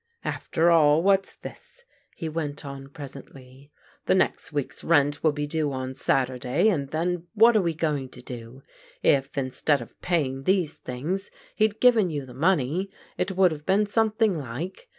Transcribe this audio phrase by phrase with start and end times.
[0.25, 1.83] "After all, what's this?"
[2.15, 3.71] he went on presently;
[4.07, 8.09] "the next week's rent will be due on Saturday, and then, what are we going
[8.09, 8.63] to do?
[9.03, 13.85] If, instead of paying these things, he'd given you the money it would have been
[13.85, 14.89] something like.